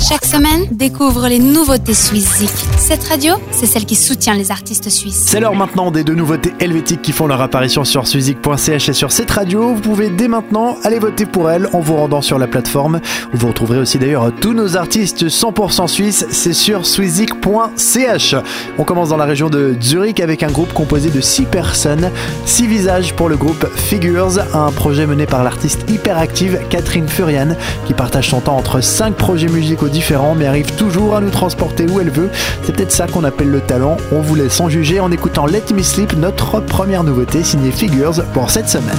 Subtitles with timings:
[0.00, 2.42] Chaque semaine, découvre les nouveautés Suisse
[2.78, 5.24] Cette radio, c'est celle qui soutient les artistes suisses.
[5.26, 9.12] C'est l'heure maintenant des deux nouveautés helvétiques qui font leur apparition sur suizik.ch et sur
[9.12, 9.74] cette radio.
[9.74, 13.00] Vous pouvez dès maintenant aller voter pour elles en vous rendant sur la plateforme.
[13.34, 16.24] Vous retrouverez aussi d'ailleurs tous nos artistes 100% suisses.
[16.30, 18.34] C'est sur suizik.ch.
[18.78, 22.10] On commence dans la région de Zurich avec un groupe composé de 6 personnes.
[22.46, 27.54] 6 visages pour le groupe Figures, un projet mené par l'artiste hyperactive Catherine Furian
[27.86, 31.86] qui partage son temps entre 5 projets musicaux différents mais arrive toujours à nous transporter
[31.86, 32.30] où elle veut.
[32.62, 33.96] C'est peut-être ça qu'on appelle le talent.
[34.12, 38.24] On vous laisse en juger en écoutant Let Me Sleep, notre première nouveauté signée Figures
[38.32, 38.96] pour cette semaine.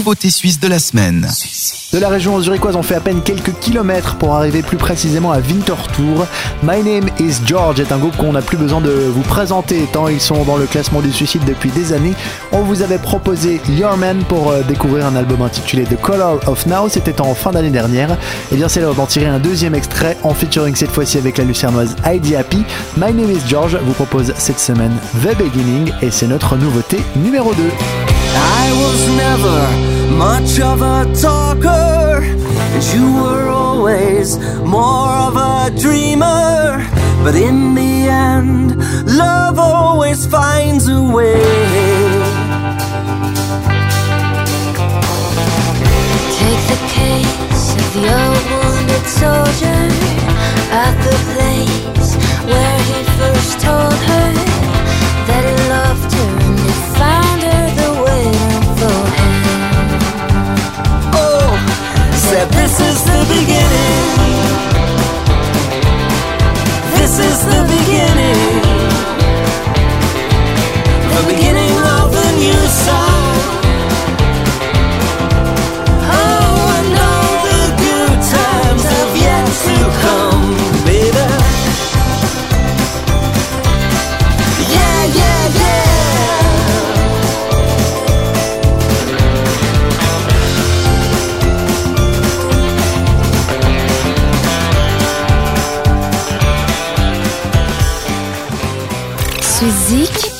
[0.00, 1.28] Nouveauté suisse de la semaine.
[1.92, 5.40] De la région zurichoise, on fait à peine quelques kilomètres pour arriver plus précisément à
[5.40, 6.26] Winterthur.
[6.62, 10.08] My Name is George est un groupe qu'on n'a plus besoin de vous présenter tant
[10.08, 12.14] ils sont dans le classement du suicide depuis des années.
[12.50, 16.64] On vous avait proposé Your Man pour euh, découvrir un album intitulé The Color of
[16.64, 18.12] Now, c'était en fin d'année dernière.
[18.12, 18.16] Et
[18.52, 21.44] eh bien c'est l'heure d'en tirer un deuxième extrait en featuring cette fois-ci avec la
[21.44, 22.64] lucernoise Heidi Happy.
[22.96, 27.52] My Name is George vous propose cette semaine The Beginning et c'est notre nouveauté numéro
[27.52, 28.19] 2.
[28.34, 36.86] I was never much of a talker, and you were always more of a dreamer.
[37.24, 41.42] But in the end, love always finds a way.
[46.40, 49.82] Take the case of the old wounded soldier
[50.72, 51.49] at the place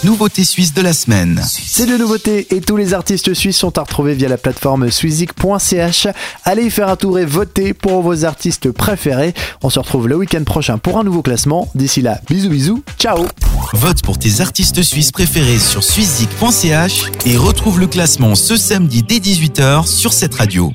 [0.02, 1.42] Nouveauté suisse de la semaine.
[1.44, 6.06] C'est de nouveautés et tous les artistes suisses sont à retrouver via la plateforme suizik.ch.
[6.46, 9.34] Allez y faire un tour et votez pour vos artistes préférés.
[9.62, 11.68] On se retrouve le week-end prochain pour un nouveau classement.
[11.74, 13.26] D'ici là, bisous bisous, ciao
[13.74, 19.18] Vote pour tes artistes suisses préférés sur suizik.ch et retrouve le classement ce samedi dès
[19.18, 20.72] 18h sur cette radio.